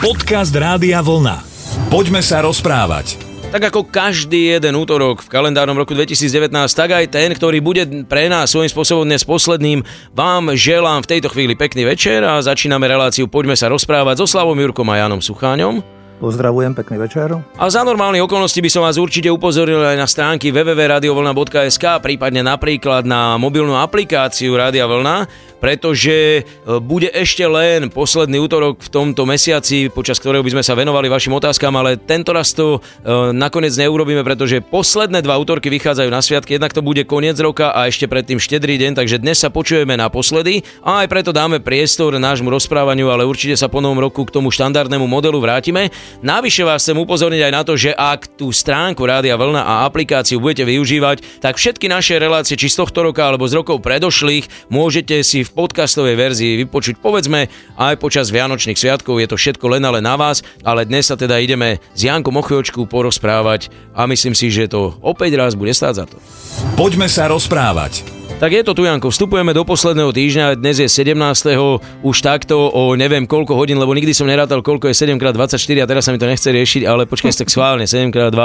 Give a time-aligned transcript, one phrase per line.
[0.00, 1.44] Podcast Rádia Vlna.
[1.92, 3.20] Poďme sa rozprávať.
[3.52, 8.32] Tak ako každý jeden útorok v kalendárnom roku 2019, tak aj ten, ktorý bude pre
[8.32, 9.84] nás svojím spôsobom dnes posledným,
[10.16, 14.56] vám želám v tejto chvíli pekný večer a začíname reláciu Poďme sa rozprávať so Slavom
[14.56, 15.84] Jurkom a Janom Sucháňom.
[16.20, 17.32] Pozdravujem, pekný večer.
[17.56, 23.08] A za normálne okolnosti by som vás určite upozoril aj na stránky www.radiovolna.sk, prípadne napríklad
[23.08, 25.28] na mobilnú aplikáciu Rádia Vlna,
[25.60, 26.42] pretože e,
[26.80, 31.36] bude ešte len posledný útorok v tomto mesiaci, počas ktorého by sme sa venovali vašim
[31.36, 36.56] otázkam, ale tento raz to e, nakoniec neurobíme, pretože posledné dva útorky vychádzajú na sviatky,
[36.56, 40.64] jednak to bude koniec roka a ešte predtým štedrý deň, takže dnes sa počujeme naposledy
[40.80, 44.48] a aj preto dáme priestor nášmu rozprávaniu, ale určite sa po novom roku k tomu
[44.48, 45.92] štandardnému modelu vrátime.
[46.24, 50.40] Navyše vás chcem upozorniť aj na to, že ak tú stránku Rádia Vlna a aplikáciu
[50.40, 55.20] budete využívať, tak všetky naše relácie, či z tohto roka alebo z rokov predošlých, môžete
[55.20, 57.46] si v podcastovej verzii vypočuť povedzme
[57.76, 59.20] aj počas Vianočných sviatkov.
[59.20, 62.88] Je to všetko len ale na vás, ale dnes sa teda ideme s Jankom Ochjočku
[62.88, 66.16] porozprávať a myslím si, že to opäť raz bude stáť za to.
[66.74, 68.20] Poďme sa rozprávať.
[68.40, 69.12] Tak je to tu, Janko.
[69.12, 70.56] Vstupujeme do posledného týždňa.
[70.56, 71.12] Dnes je 17.
[72.00, 76.08] už takto o neviem koľko hodín, lebo nikdy som nerátal, koľko je 7x24 a teraz
[76.08, 77.84] sa mi to nechce riešiť, ale počkaj tak schválne.
[77.84, 78.40] 7x2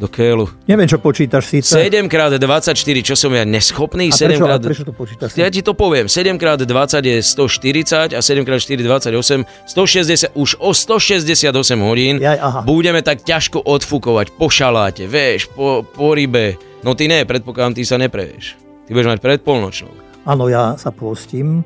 [0.00, 0.48] do keľu.
[0.64, 1.76] Neviem, čo počítaš síce.
[1.76, 4.08] 7x24, čo som ja neschopný?
[4.08, 4.56] A 7 prečo, krát...
[4.56, 5.36] a prečo to počítaš?
[5.36, 6.08] Ja ti to poviem.
[6.08, 9.44] 7x20 je 140 a 7x4 28.
[9.68, 11.52] 160, už o 168
[11.84, 12.60] hodín Jaj, aha.
[12.64, 16.56] budeme tak ťažko odfúkovať po šaláte, vieš, po, po rybe.
[16.80, 18.56] No ty ne, predpokladám, ty sa nepreješ.
[18.88, 19.92] Ty budeš mať pred polnočnou.
[20.24, 21.60] Áno, ja sa postím.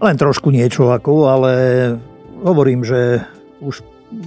[0.00, 1.52] Len trošku niečo ako, ale
[2.42, 3.22] hovorím, že
[3.60, 3.84] už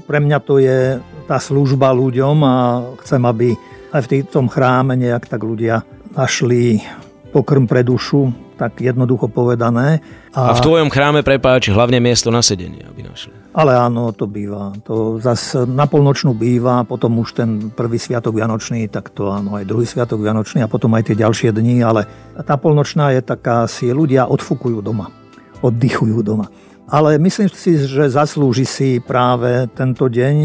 [0.08, 2.56] pre mňa to je tá služba ľuďom a
[3.04, 3.56] chcem, aby
[3.94, 5.86] aj v tom chráme nejak tak ľudia
[6.18, 6.82] našli
[7.34, 10.06] pokrm pre dušu, tak jednoducho povedané.
[10.38, 13.34] A, a v tvojom chráme, prepáč, hlavne miesto na sedenie, aby našli.
[13.54, 14.74] Ale áno, to býva.
[14.86, 19.66] To zase na polnočnú býva, potom už ten prvý sviatok Vianočný, tak to áno, aj
[19.66, 22.06] druhý sviatok Vianočný a potom aj tie ďalšie dni, ale
[22.46, 25.10] tá polnočná je taká, si ľudia odfukujú doma,
[25.64, 26.52] oddychujú doma.
[26.84, 30.36] Ale myslím si, že zaslúži si práve tento deň,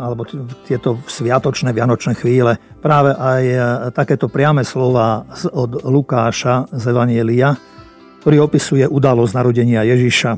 [0.00, 0.24] alebo
[0.64, 3.44] tieto sviatočné vianočné chvíle, práve aj
[3.92, 7.54] takéto priame slova od Lukáša z Evanielia,
[8.24, 10.30] ktorý opisuje udalosť narodenia Ježiša.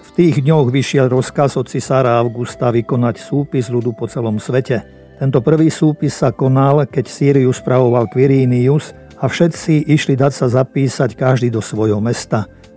[0.00, 4.80] V tých dňoch vyšiel rozkaz od cisára Augusta vykonať súpis ľudu po celom svete.
[5.20, 11.12] Tento prvý súpis sa konal, keď Sirius spravoval Quirinius a všetci išli dať sa zapísať
[11.14, 12.48] každý do svojho mesta–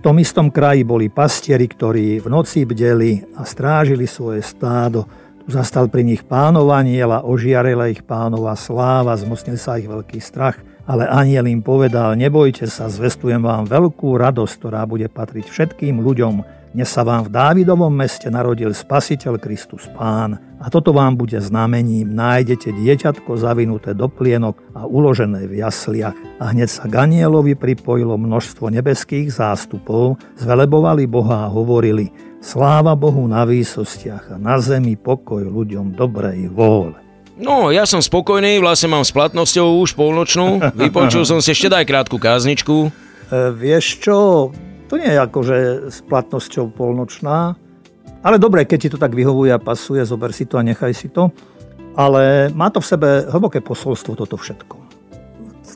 [0.00, 5.04] V tom istom kraji boli pastieri, ktorí v noci bdeli a strážili svoje stádo.
[5.44, 10.16] Tu zastal pri nich pánov aniel a ožiarela ich pánova sláva, zmocnil sa ich veľký
[10.16, 10.56] strach.
[10.88, 16.59] Ale aniel im povedal, nebojte sa, zvestujem vám veľkú radosť, ktorá bude patriť všetkým ľuďom,
[16.70, 22.14] dnes sa vám v Dávidovom meste narodil Spasiteľ Kristus Pán a toto vám bude znamením.
[22.14, 26.14] Nájdete dieťatko zavinuté do plienok a uložené v jasliach.
[26.38, 33.42] A hneď sa Ganielovi pripojilo množstvo nebeských zástupov, zvelebovali Boha a hovorili Sláva Bohu na
[33.42, 36.94] výsostiach a na zemi pokoj ľuďom dobrej vôle.
[37.34, 40.62] No, ja som spokojný, vlastne mám s platnosťou už polnočnú.
[40.86, 42.76] Vypočul som si ešte daj krátku kázničku.
[42.86, 42.90] E,
[43.58, 44.18] vieš čo,
[44.90, 45.56] to nie je akože
[45.94, 47.54] s platnosťou polnočná,
[48.20, 51.08] ale dobre, keď ti to tak vyhovuje a pasuje, zober si to a nechaj si
[51.08, 51.32] to.
[51.96, 54.76] Ale má to v sebe hlboké posolstvo toto všetko.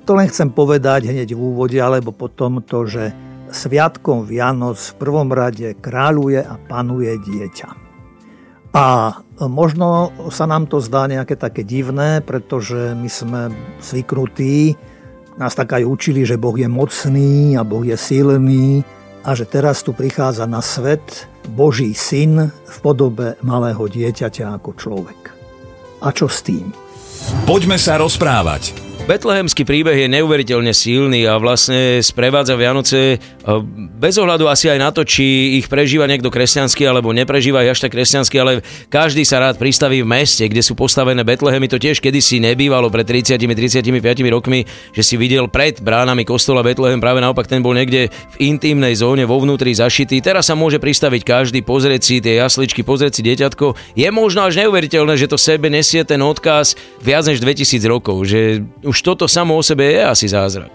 [0.05, 3.17] To len chcem povedať hneď v úvode, alebo potom to, že
[3.49, 7.71] sviatkom Vianoc v prvom rade kráľuje a panuje dieťa.
[8.75, 8.85] A
[9.47, 13.41] možno sa nám to zdá nejaké také divné, pretože my sme
[13.81, 14.77] zvyknutí,
[15.41, 18.84] nás tak aj učili, že Boh je mocný a Boh je silný
[19.24, 25.21] a že teraz tu prichádza na svet Boží syn v podobe malého dieťaťa ako človek.
[26.04, 26.68] A čo s tým?
[27.48, 28.84] Poďme sa rozprávať.
[29.04, 33.21] Betlehemský príbeh je neuveriteľne silný a vlastne sprevádza Vianoce
[34.01, 37.92] bez ohľadu asi aj na to, či ich prežíva niekto kresťanský alebo neprežíva až tak
[37.92, 41.68] kresťanský, ale každý sa rád pristaví v meste, kde sú postavené Betlehemy.
[41.68, 43.92] To tiež kedysi nebývalo pred 30-35
[44.33, 44.65] rokmi,
[44.97, 49.28] že si videl pred bránami kostola Betlehem, práve naopak ten bol niekde v intimnej zóne
[49.28, 50.24] vo vnútri zašitý.
[50.24, 54.00] Teraz sa môže pristaviť každý, pozrieť si tie jasličky, pozrieť si dieťatko.
[54.00, 56.72] Je možno až neuveriteľné, že to sebe nesie ten odkaz
[57.04, 60.71] viac než 2000 rokov, že už toto samo o sebe je asi zázrak.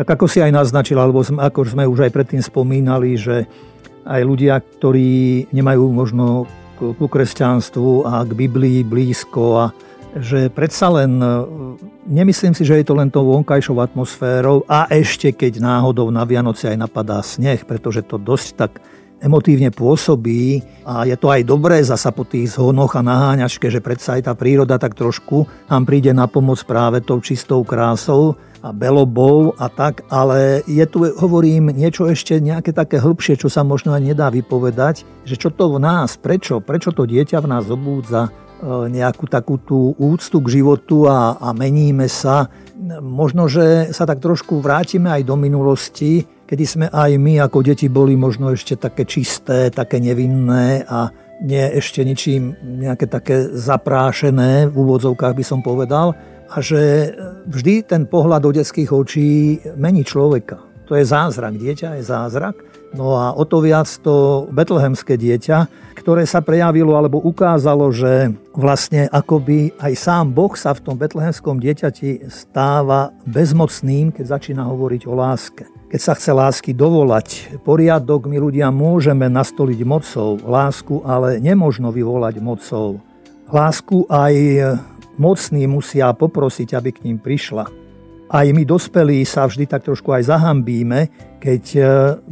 [0.00, 3.44] Tak ako si aj naznačil, alebo ako sme už aj predtým spomínali, že
[4.02, 6.48] aj ľudia, ktorí nemajú možno
[6.80, 9.66] ku kresťanstvu a k Biblii blízko a
[10.12, 11.28] že predsa len e,
[12.04, 16.68] nemyslím si, že je to len tou vonkajšou atmosférou a ešte keď náhodou na Vianoce
[16.68, 18.72] aj napadá sneh, pretože to dosť tak
[19.22, 24.18] emotívne pôsobí a je to aj dobré zasa po tých zhonoch a naháňačke, že predsa
[24.18, 29.58] aj tá príroda tak trošku nám príde na pomoc práve tou čistou krásou a belobou
[29.58, 34.02] a tak, ale je tu, hovorím, niečo ešte nejaké také hĺbšie, čo sa možno aj
[34.14, 38.30] nedá vypovedať, že čo to v nás, prečo, prečo to dieťa v nás obúdza e,
[38.86, 42.46] nejakú takú tú úctu k životu a, a meníme sa.
[43.02, 47.92] Možno, že sa tak trošku vrátime aj do minulosti, kedy sme aj my ako deti
[47.92, 51.12] boli možno ešte také čisté, také nevinné a
[51.44, 56.16] nie ešte ničím nejaké také zaprášené, v úvodzovkách by som povedal
[56.48, 57.12] a že
[57.48, 60.71] vždy ten pohľad do detských očí mení človeka.
[60.92, 62.60] To je zázrak, dieťa je zázrak.
[62.92, 65.64] No a o to viac to betlehemské dieťa,
[65.96, 71.56] ktoré sa prejavilo alebo ukázalo, že vlastne akoby aj sám Boh sa v tom betlehemskom
[71.64, 75.64] dieťati stáva bezmocným, keď začína hovoriť o láske.
[75.88, 82.36] Keď sa chce lásky dovolať, poriadok my ľudia môžeme nastoliť mocou, lásku ale nemožno vyvolať
[82.44, 83.00] mocou.
[83.48, 84.36] Lásku aj
[85.16, 87.80] mocní musia poprosiť, aby k ním prišla.
[88.32, 91.80] Aj my dospelí sa vždy tak trošku aj zahambíme, keď e,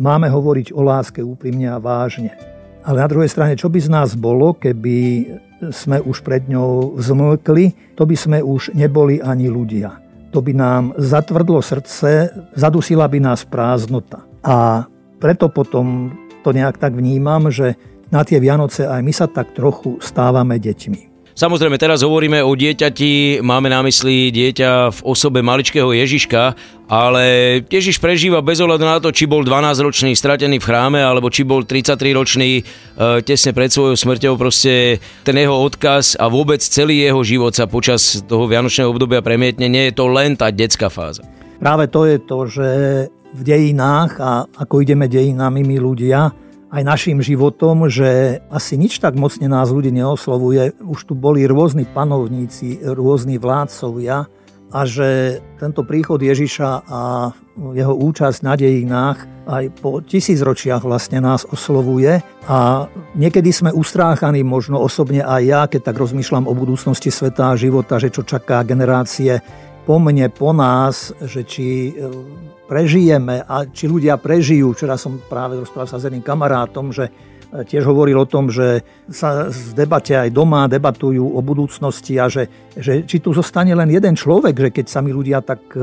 [0.00, 2.32] máme hovoriť o láske úprimne a vážne.
[2.80, 5.28] Ale na druhej strane, čo by z nás bolo, keby
[5.68, 10.00] sme už pred ňou zmlkli, to by sme už neboli ani ľudia.
[10.32, 14.24] To by nám zatvrdlo srdce, zadusila by nás prázdnota.
[14.40, 14.88] A
[15.20, 17.76] preto potom to nejak tak vnímam, že
[18.08, 21.09] na tie Vianoce aj my sa tak trochu stávame deťmi.
[21.40, 26.52] Samozrejme, teraz hovoríme o dieťati, máme na mysli dieťa v osobe maličkého Ježiška,
[26.84, 27.24] ale
[27.64, 31.64] Ježiš prežíva bez ohľadu na to, či bol 12-ročný stratený v chráme, alebo či bol
[31.64, 32.62] 33-ročný e,
[33.24, 34.36] tesne pred svojou smrťou.
[34.36, 39.64] Proste ten jeho odkaz a vôbec celý jeho život sa počas toho vianočného obdobia premietne.
[39.72, 41.24] Nie je to len tá detská fáza.
[41.56, 42.68] Práve to je to, že
[43.32, 46.36] v dejinách a ako ideme dejinami my ľudia,
[46.70, 50.78] aj našim životom, že asi nič tak mocne nás ľudí neoslovuje.
[50.78, 54.30] Už tu boli rôzni panovníci, rôzni vládcovia
[54.70, 57.34] a že tento príchod Ježiša a
[57.74, 62.86] jeho účasť na dejinách aj po tisícročiach vlastne nás oslovuje a
[63.18, 67.98] niekedy sme ustráchaní, možno osobne aj ja, keď tak rozmýšľam o budúcnosti sveta a života,
[67.98, 69.42] že čo čaká generácie
[69.90, 71.90] po mne, po nás, že či
[72.70, 74.70] prežijeme a či ľudia prežijú.
[74.70, 78.86] Včera som práve rozprával sa s jedným kamarátom, že e, tiež hovoril o tom, že
[79.10, 82.46] sa v debate aj doma debatujú o budúcnosti a že,
[82.78, 85.82] že či tu zostane len jeden človek, že keď sa my ľudia tak e,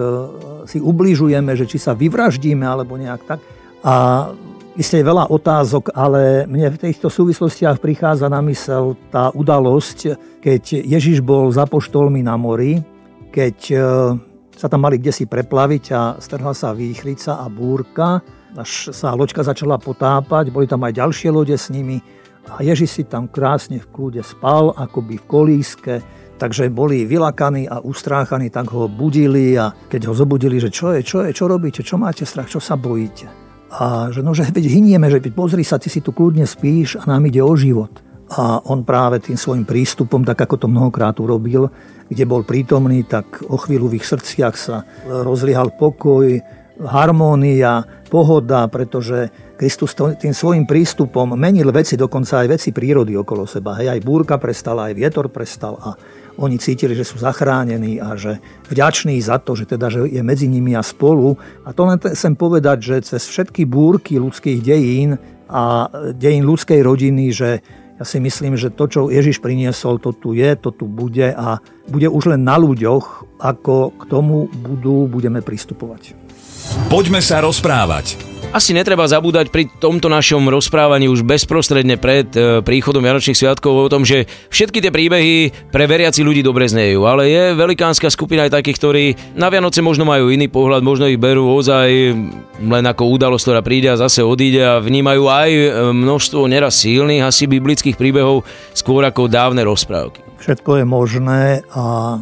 [0.64, 3.44] si ubližujeme, že či sa vyvraždíme alebo nejak tak.
[3.84, 3.96] A
[4.78, 10.86] Isté je veľa otázok, ale mne v týchto súvislostiach prichádza na mysel tá udalosť, keď
[10.86, 12.78] Ježiš bol za poštolmi na mori,
[13.32, 13.78] keď e,
[14.58, 18.24] sa tam mali kde si preplaviť a strhla sa výchrica a búrka,
[18.58, 22.02] až sa loďka začala potápať, boli tam aj ďalšie lode s nimi
[22.48, 25.96] a Ježiš si tam krásne v kľude spal, akoby v kolíske,
[26.40, 31.04] takže boli vylakaní a ustráchaní, tak ho budili a keď ho zobudili, že čo je,
[31.04, 33.28] čo je, čo robíte, čo máte strach, čo sa bojíte.
[33.68, 37.28] A že no, veď hynieme, že pozri sa, ty si tu kľudne spíš a nám
[37.28, 37.92] ide o život.
[38.32, 41.68] A on práve tým svojim prístupom, tak ako to mnohokrát urobil,
[42.08, 46.40] kde bol prítomný, tak o chvíľu v ich srdciach sa rozliehal pokoj,
[46.78, 53.82] harmónia, pohoda, pretože Kristus tým svojim prístupom menil veci, dokonca aj veci prírody okolo seba.
[53.82, 55.98] Hej, aj búrka prestala, aj vietor prestal a
[56.38, 58.38] oni cítili, že sú zachránení a že
[58.70, 61.34] vďační za to, že, teda, že je medzi nimi a spolu.
[61.66, 65.18] A to len chcem povedať, že cez všetky búrky ľudských dejín
[65.50, 67.66] a dejín ľudskej rodiny, že
[67.98, 71.58] ja si myslím, že to, čo Ježiš priniesol, to tu je, to tu bude a
[71.90, 76.27] bude už len na ľuďoch, ako k tomu budú, budeme pristupovať.
[76.88, 78.28] Poďme sa rozprávať.
[78.56, 83.92] Asi netreba zabúdať pri tomto našom rozprávaní už bezprostredne pred e, príchodom Vianočných sviatkov o
[83.92, 85.36] tom, že všetky tie príbehy
[85.68, 90.08] pre veriaci ľudí dobre znejú, ale je velikánska skupina aj takých, ktorí na Vianoce možno
[90.08, 92.16] majú iný pohľad, možno ich berú ozaj
[92.64, 97.28] len ako udalosť, ktorá príde a zase odíde a vnímajú aj e, množstvo neraz sílnych
[97.28, 100.24] asi biblických príbehov skôr ako dávne rozprávky.
[100.40, 102.16] Všetko je možné a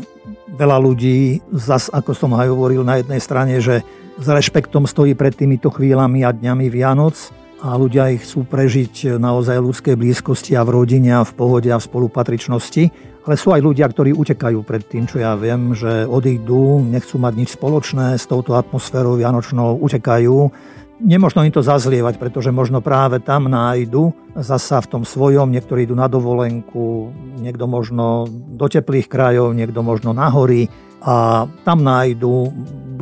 [0.58, 5.36] veľa ľudí, zas ako som aj hovoril na jednej strane, že s rešpektom stojí pred
[5.36, 7.16] týmito chvíľami a dňami Vianoc
[7.60, 11.76] a ľudia ich chcú prežiť naozaj ľudské blízkosti a v rodine a v pohode a
[11.76, 12.84] v spolupatričnosti.
[13.26, 17.34] Ale sú aj ľudia, ktorí utekajú pred tým, čo ja viem, že odídu, nechcú mať
[17.36, 20.54] nič spoločné s touto atmosférou vianočnou, utekajú.
[21.02, 25.98] Nemožno im to zazlievať, pretože možno práve tam nájdu zasa v tom svojom, niektorí idú
[25.98, 30.72] na dovolenku, niekto možno do teplých krajov, niekto možno na hory
[31.04, 32.54] a tam nájdu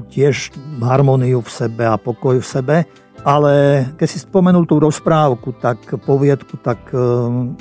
[0.10, 2.78] tiež harmóniu v sebe a pokoj v sebe.
[3.24, 7.00] Ale keď si spomenul tú rozprávku, tak poviedku, tak eh,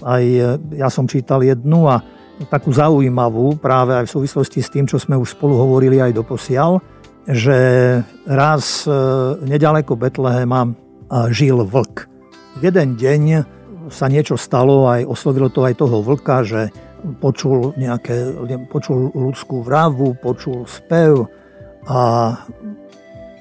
[0.03, 0.23] aj
[0.75, 2.03] ja som čítal jednu a
[2.51, 6.27] takú zaujímavú práve aj v súvislosti s tým, čo sme už spolu hovorili aj do
[6.27, 6.83] posiaľ,
[7.29, 7.59] že
[8.27, 8.93] raz eh,
[9.47, 10.73] nedaleko Betlehema eh,
[11.31, 12.11] žil vlk.
[12.59, 13.23] V jeden deň
[13.89, 16.61] sa niečo stalo, aj oslovilo to aj toho vlka, že
[17.19, 18.15] počul, nejaké,
[18.71, 21.27] počul ľudskú vravu, počul spev,
[21.89, 21.99] a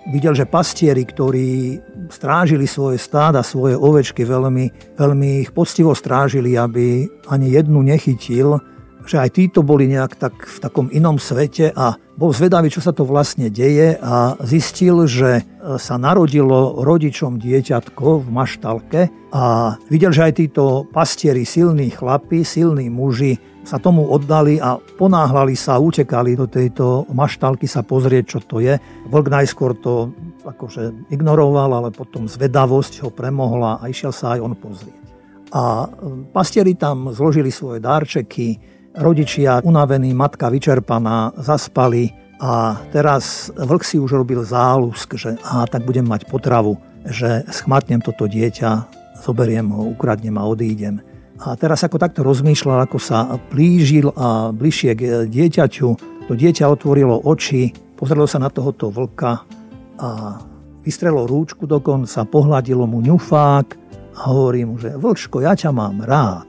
[0.09, 1.77] videl, že pastieri, ktorí
[2.09, 8.57] strážili svoje stáda, svoje ovečky, veľmi, veľmi ich poctivo strážili, aby ani jednu nechytil,
[9.05, 12.93] že aj títo boli nejak tak v takom inom svete a bol zvedavý, čo sa
[12.93, 15.41] to vlastne deje a zistil, že
[15.81, 19.01] sa narodilo rodičom dieťatko v maštalke
[19.33, 25.53] a videl, že aj títo pastieri, silní chlapi, silní muži sa tomu oddali a ponáhľali
[25.53, 28.77] sa, utekali do tejto maštalky sa pozrieť, čo to je.
[29.07, 30.09] Vlk najskôr to
[30.41, 35.01] akože ignoroval, ale potom zvedavosť ho premohla a išiel sa aj on pozrieť.
[35.53, 38.57] A hm, pastieri tam zložili svoje dárčeky,
[38.97, 45.85] rodičia unavení, matka vyčerpaná, zaspali a teraz vlk si už robil záľusk, že a tak
[45.85, 48.89] budem mať potravu, že schmatnem toto dieťa,
[49.21, 51.10] zoberiem ho, ukradnem a odídem.
[51.41, 55.87] A teraz ako takto rozmýšľal, ako sa blížil a bližšie k dieťaťu,
[56.29, 59.41] to dieťa otvorilo oči, pozrelo sa na tohoto vlka
[59.97, 60.37] a
[60.85, 63.67] vystrelo rúčku dokonca, pohľadilo mu ňufák
[64.17, 66.45] a hovorí mu, že vlčko, ja ťa mám rád.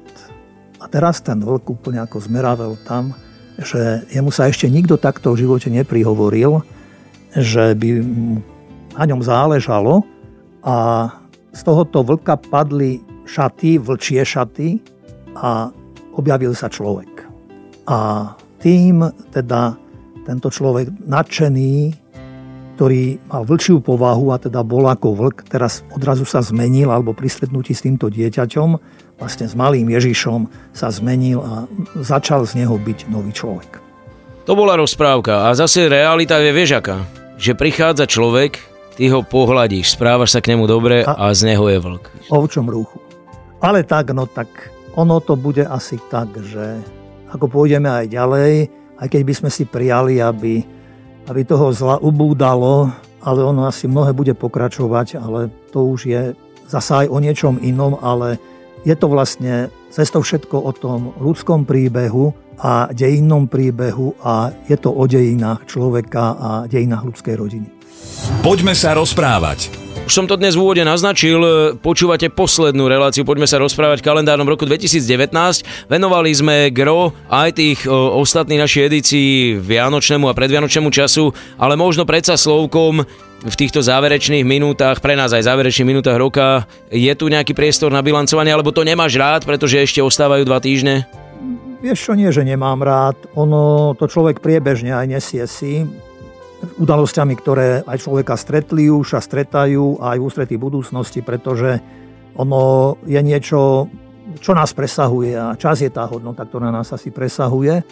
[0.76, 3.16] A teraz ten vlk úplne ako zmeravel tam,
[3.56, 6.60] že jemu sa ešte nikto takto v živote neprihovoril,
[7.32, 7.88] že by
[9.00, 10.04] na ňom záležalo
[10.60, 11.08] a
[11.52, 14.68] z tohoto vlka padli šaty, vlčie šaty
[15.38, 15.72] a
[16.16, 17.26] objavil sa človek.
[17.88, 19.02] A tým
[19.34, 19.74] teda
[20.22, 21.98] tento človek nadšený,
[22.78, 27.26] ktorý mal vlčiu povahu a teda bol ako vlk, teraz odrazu sa zmenil alebo pri
[27.26, 28.68] stretnutí s týmto dieťaťom,
[29.18, 31.66] vlastne s malým Ježišom sa zmenil a
[31.98, 33.82] začal z neho byť nový človek.
[34.46, 37.06] To bola rozprávka a zase realita je viežaká,
[37.38, 38.58] že prichádza človek,
[38.98, 42.04] ty ho pohľadíš, správaš sa k nemu dobre a, a z neho je vlk.
[42.30, 43.01] Ovčom rúchu.
[43.62, 44.50] Ale tak, no tak
[44.98, 46.82] ono to bude asi tak, že
[47.30, 48.52] ako pôjdeme aj ďalej,
[48.98, 50.66] aj keď by sme si prijali, aby,
[51.30, 52.90] aby toho zla ubúdalo,
[53.22, 56.22] ale ono asi mnohé bude pokračovať, ale to už je
[56.66, 58.36] zasa aj o niečom inom, ale
[58.82, 64.90] je to vlastne cesto všetko o tom ľudskom príbehu a dejinnom príbehu a je to
[64.90, 67.68] o dejinách človeka a dejinách ľudskej rodiny.
[68.42, 69.91] Poďme sa rozprávať.
[70.12, 71.40] Už som to dnes v úvode naznačil,
[71.80, 75.32] počúvate poslednú reláciu, poďme sa rozprávať v kalendárnom roku 2019.
[75.88, 82.04] Venovali sme gro aj tých o, ostatných našich edícií Vianočnému a predvianočnému času, ale možno
[82.04, 83.08] predsa slovkom
[83.40, 88.04] v týchto záverečných minútach, pre nás aj záverečných minútach roka, je tu nejaký priestor na
[88.04, 91.08] bilancovanie, alebo to nemáš rád, pretože ešte ostávajú dva týždne?
[91.80, 93.16] Vieš čo, nie, že nemám rád.
[93.32, 95.88] Ono to človek priebežne aj nesie si
[96.78, 101.82] udalosťami, ktoré aj človeka stretli už a stretajú aj v ústretí budúcnosti, pretože
[102.38, 103.90] ono je niečo,
[104.38, 107.82] čo nás presahuje a čas je tá hodnota, ktorá nás asi presahuje.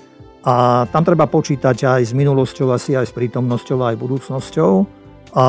[0.41, 4.73] A tam treba počítať aj s minulosťou, asi aj s prítomnosťou, aj budúcnosťou.
[5.37, 5.47] A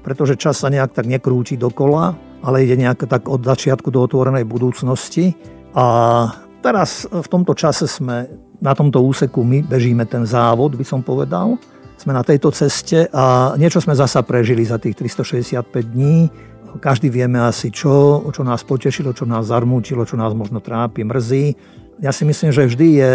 [0.00, 4.48] pretože čas sa nejak tak nekrúti dokola, ale ide nejak tak od začiatku do otvorenej
[4.48, 5.36] budúcnosti.
[5.76, 6.24] A
[6.64, 8.32] teraz v tomto čase sme
[8.64, 11.60] na tomto úseku my bežíme ten závod, by som povedal
[12.00, 16.32] sme na tejto ceste a niečo sme zasa prežili za tých 365 dní.
[16.80, 21.52] Každý vieme asi čo, čo nás potešilo, čo nás zarmúčilo, čo nás možno trápi, mrzí.
[22.00, 23.10] Ja si myslím, že vždy je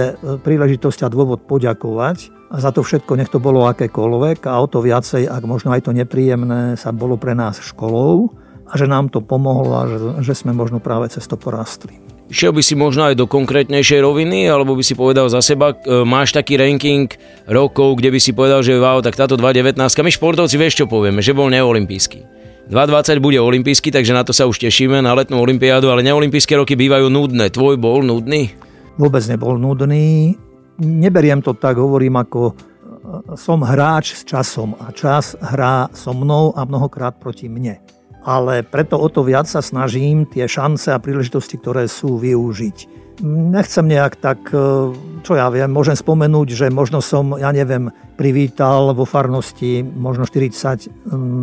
[0.46, 4.86] príležitosť a dôvod poďakovať a za to všetko, nech to bolo akékoľvek a o to
[4.86, 8.30] viacej, ak možno aj to nepríjemné sa bolo pre nás školou,
[8.66, 12.02] a že nám to pomohlo a že, že sme možno práve cez to porastli.
[12.26, 16.02] Šiel by si možno aj do konkrétnejšej roviny, alebo by si povedal za seba, e,
[16.02, 17.06] máš taký ranking
[17.46, 21.22] rokov, kde by si povedal, že wow, tak táto 2.19, my športovci vieš čo povieme,
[21.22, 22.26] že bol neolimpijský.
[22.66, 26.74] 2.20 bude olimpijský, takže na to sa už tešíme, na letnú olimpiádu, ale neolimpijské roky
[26.74, 27.54] bývajú nudné.
[27.54, 28.58] Tvoj bol nudný?
[28.98, 30.34] Vôbec nebol nudný.
[30.82, 32.54] Neberiem to tak, hovorím ako e,
[33.38, 37.95] som hráč s časom a čas hrá so mnou a mnohokrát proti mne
[38.26, 43.06] ale preto o to viac sa snažím tie šance a príležitosti, ktoré sú využiť.
[43.24, 44.92] Nechcem nejak tak, e,
[45.24, 47.88] čo ja viem, môžem spomenúť, že možno som, ja neviem,
[48.20, 50.92] privítal vo farnosti možno 40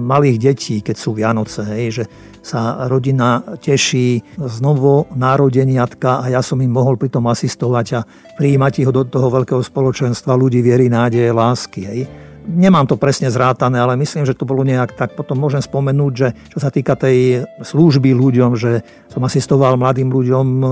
[0.04, 2.04] malých detí, keď sú Vianoce, hej, že
[2.44, 8.04] sa rodina teší znovu narodeniatka a ja som im mohol pri tom asistovať a
[8.36, 11.80] prijímať ich do toho veľkého spoločenstva ľudí viery, nádeje, lásky.
[11.88, 12.00] Hej.
[12.42, 15.14] Nemám to presne zrátané, ale myslím, že to bolo nejak tak.
[15.14, 20.46] Potom môžem spomenúť, že čo sa týka tej služby ľuďom, že som asistoval mladým ľuďom
[20.58, 20.66] e,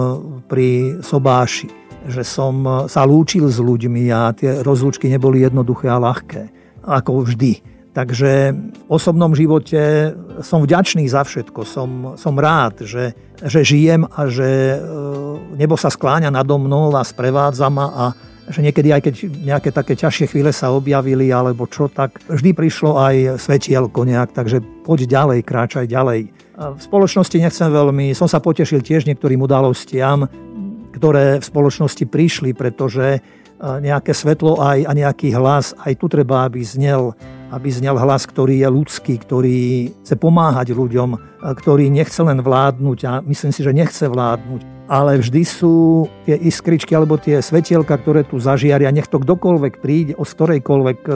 [0.51, 1.71] pri sobáši,
[2.11, 6.43] že som e, sa lúčil s ľuďmi a tie rozlúčky neboli jednoduché a ľahké,
[6.83, 7.63] ako vždy.
[7.91, 10.15] Takže v osobnom živote
[10.47, 11.67] som vďačný za všetko.
[11.67, 14.79] Som, som rád, že, že žijem a že e,
[15.55, 18.05] nebo sa skláňa nado mnou a sprevádza ma a
[18.49, 22.97] že niekedy aj keď nejaké také ťažšie chvíle sa objavili alebo čo, tak vždy prišlo
[22.97, 26.33] aj svetielko nejak, takže poď ďalej, kráčaj ďalej.
[26.61, 30.29] V spoločnosti nechcem veľmi, som sa potešil tiež niektorým udalostiam,
[30.93, 33.21] ktoré v spoločnosti prišli, pretože
[33.61, 37.13] nejaké svetlo aj, a nejaký hlas, aj tu treba, aby znel,
[37.53, 43.13] aby znel hlas, ktorý je ľudský, ktorý chce pomáhať ľuďom, ktorý nechce len vládnuť a
[43.21, 48.43] myslím si, že nechce vládnuť ale vždy sú tie iskričky alebo tie svetielka, ktoré tu
[48.43, 51.13] zažiaria, nech to kdokoľvek príde, od ktorejkoľvek e,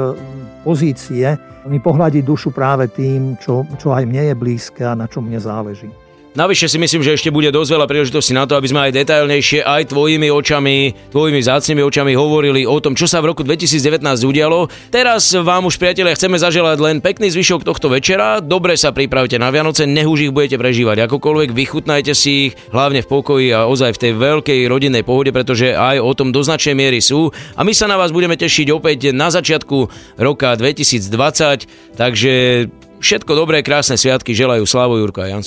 [0.63, 1.35] pozície,
[1.67, 5.43] mi pohľadí dušu práve tým, čo, čo aj mne je blízke a na čo mne
[5.43, 5.91] záleží.
[6.35, 9.63] Navyše si myslím, že ešte bude dosť veľa príležitostí na to, aby sme aj detailnejšie,
[9.63, 14.67] aj tvojimi očami, tvojimi zácnými očami hovorili o tom, čo sa v roku 2019 udialo.
[14.91, 18.43] Teraz vám už, priatelia, chceme zaželať len pekný zvyšok tohto večera.
[18.43, 23.11] Dobre sa pripravte na Vianoce, nech ich budete prežívať akokoľvek, vychutnajte si ich, hlavne v
[23.15, 26.99] pokoji a ozaj v tej veľkej rodinnej pohode, pretože aj o tom do značnej miery
[26.99, 27.31] sú.
[27.55, 29.87] A my sa na vás budeme tešiť opäť na začiatku
[30.19, 32.67] roka 2020, takže
[32.99, 35.47] všetko dobré, krásne sviatky želajú Slavo Jurko a Jan.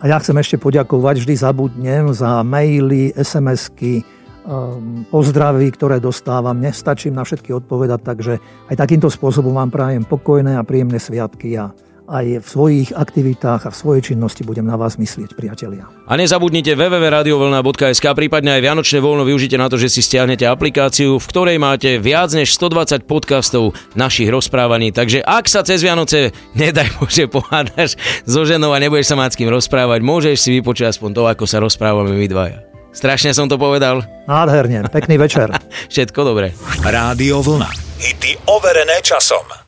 [0.00, 4.00] A ja chcem ešte poďakovať, vždy zabudnem za maily, SMS-ky,
[4.48, 6.56] um, pozdravy, ktoré dostávam.
[6.56, 8.34] Nestačím na všetky odpovedať, takže
[8.72, 11.76] aj takýmto spôsobom vám prajem pokojné a príjemné sviatky a
[12.10, 15.86] aj v svojich aktivitách a v svojej činnosti budem na vás myslieť, priatelia.
[16.10, 21.26] A nezabudnite www.radiovlna.sk, prípadne aj Vianočné voľno využite na to, že si stiahnete aplikáciu, v
[21.30, 24.90] ktorej máte viac než 120 podcastov našich rozprávaní.
[24.90, 27.94] Takže ak sa cez Vianoce, nedaj Bože, pohádaš
[28.26, 31.44] so ženou a nebudeš sa mať s kým rozprávať, môžeš si vypočuť aspoň to, ako
[31.46, 32.58] sa rozprávame my dvaja.
[32.90, 34.02] Strašne som to povedal.
[34.26, 35.54] Nádherne, pekný večer.
[35.94, 36.50] Všetko dobré.
[36.82, 37.70] Rádio Vlna.
[38.02, 39.46] Hity overené časom.